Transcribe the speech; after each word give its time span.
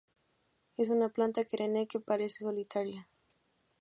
Es 0.77 0.89
una 0.89 1.09
planta 1.09 1.43
perenne 1.51 1.85
que 1.91 2.01
crece 2.07 2.43
solitaria. 2.47 3.07